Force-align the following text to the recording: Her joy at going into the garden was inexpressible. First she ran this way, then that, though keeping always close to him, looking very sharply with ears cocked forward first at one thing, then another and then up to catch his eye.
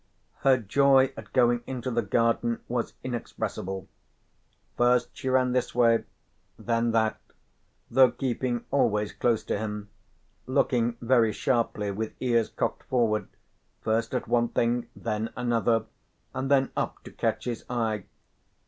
Her 0.39 0.57
joy 0.57 1.13
at 1.15 1.31
going 1.31 1.61
into 1.67 1.91
the 1.91 2.01
garden 2.01 2.61
was 2.67 2.95
inexpressible. 3.03 3.87
First 4.75 5.11
she 5.15 5.29
ran 5.29 5.51
this 5.51 5.75
way, 5.75 6.05
then 6.57 6.89
that, 6.93 7.21
though 7.91 8.09
keeping 8.09 8.65
always 8.71 9.13
close 9.13 9.43
to 9.43 9.59
him, 9.59 9.89
looking 10.47 10.97
very 11.01 11.31
sharply 11.31 11.91
with 11.91 12.15
ears 12.19 12.49
cocked 12.49 12.81
forward 12.89 13.27
first 13.83 14.15
at 14.15 14.27
one 14.27 14.47
thing, 14.47 14.89
then 14.95 15.29
another 15.35 15.85
and 16.33 16.49
then 16.49 16.71
up 16.75 17.03
to 17.03 17.11
catch 17.11 17.45
his 17.45 17.63
eye. 17.69 18.05